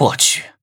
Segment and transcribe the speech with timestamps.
[0.00, 0.54] 我去！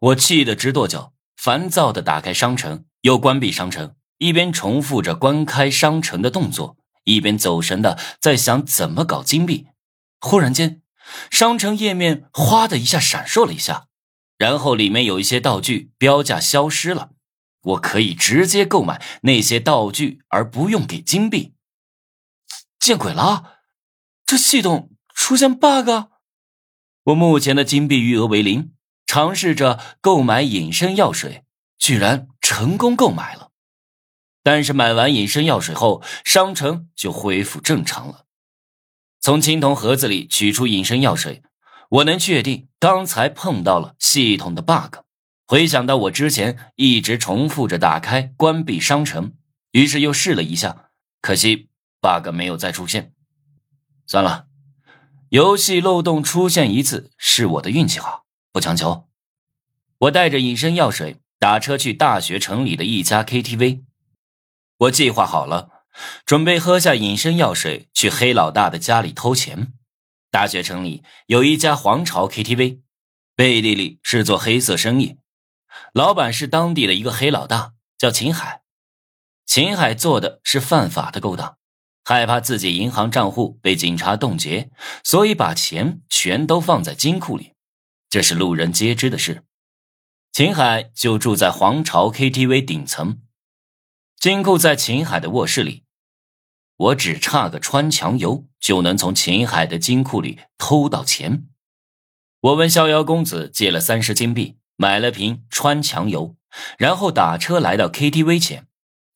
[0.00, 9.68] 我气得直跺脚，烦躁的打开商城，又关闭商城，一边重复着关开商城的动作，一边走神的在想怎么搞金币。
[10.20, 10.82] 忽然间，
[11.30, 13.86] 商城页面哗的一下闪烁了一下，
[14.36, 17.12] 然后里面有一些道具标价消失了，
[17.62, 21.54] 我可以直接购买那些道具而不用给金币。
[22.78, 23.60] 见鬼了！
[24.26, 26.09] 这系统出现 bug。
[27.04, 28.72] 我目前的金币余额为零，
[29.06, 31.44] 尝试着购买隐身药水，
[31.78, 33.50] 居然成功购买了。
[34.42, 38.26] 但是买完隐身药水后，商城就恢复正常了。
[39.18, 41.42] 从青铜盒子里取出隐身药水，
[41.88, 44.96] 我能确定刚才碰到了系统的 bug。
[45.46, 49.32] 回想到我之前一直重复着打开、关闭商城，
[49.72, 53.12] 于是又试了一下，可惜 bug 没有再出现。
[54.06, 54.49] 算了。
[55.30, 59.08] 游戏漏洞出现一次是我的运气好，不强求。
[59.98, 63.84] 我带着隐身药水打车去大学城里的一家 KTV。
[64.76, 65.84] 我计划好了，
[66.26, 69.72] 准备喝下隐身药水去黑老大的家里偷钱。
[70.32, 72.80] 大学城里有一家皇朝 KTV，
[73.36, 75.18] 背地里是做黑色生意，
[75.92, 78.62] 老板是当地的一个黑老大，叫秦海。
[79.46, 81.59] 秦海做的是犯法的勾当。
[82.10, 84.68] 害怕自己银行账户被警察冻结，
[85.04, 87.52] 所以把钱全都放在金库里，
[88.08, 89.44] 这是路人皆知的事。
[90.32, 93.20] 秦海就住在皇朝 KTV 顶层，
[94.18, 95.84] 金库在秦海的卧室里。
[96.76, 101.46] 我只差个穿墙油，就能从秦海的金库里偷到钱。
[102.40, 106.34] 我问逍遥公子借了三十金币，买了瓶穿墙油，
[106.76, 108.66] 然后打车来到 KTV 前。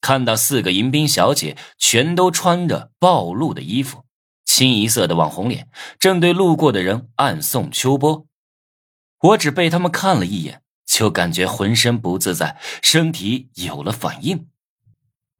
[0.04, 4.04] 看到四个迎宾小姐全都穿着暴露的衣服，
[4.44, 8.26] 清一色的网红脸，正对路过的人暗送秋波。
[9.22, 14.48] 我只被他们看了一眼，就感觉浑身不自在，身体有了反应。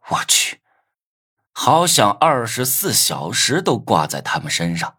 [0.08, 0.62] 我去，
[1.53, 4.94] 好想二十四小时都挂在他们身上。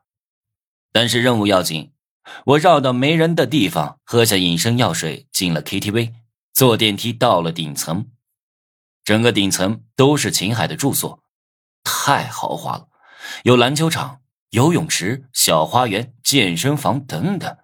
[0.91, 1.91] 但是任务要紧，
[2.45, 6.13] 我绕到没人的地方，喝下隐身药水，进了 KTV，
[6.53, 8.11] 坐电梯到了顶层。
[9.05, 11.19] 整个顶层都是秦海的住所，
[11.83, 12.87] 太豪华了，
[13.43, 17.55] 有篮球场、游泳池、小花园、健身房等等。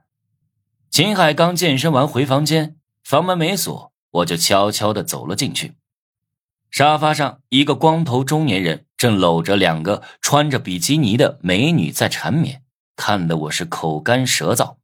[0.91, 5.73] 秦海刚健身完回房间，房门没锁，我就悄悄的走了进去。
[6.69, 12.63] 沙发上，一个光头中年人正搂着两个穿着比基尼的美女在缠绵，
[12.95, 14.75] 看得我是口干舌燥。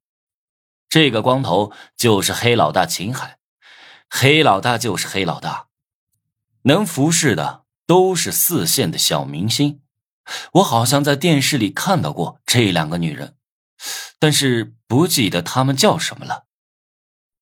[0.89, 3.37] 这个光头就是黑老大秦海，
[4.09, 5.66] 黑老大就是黑老大。
[6.67, 9.79] 能服侍的都是四线的小明星，
[10.55, 13.37] 我好像在电视里看到过这两个女人，
[14.19, 16.46] 但是不记得她们叫什么了。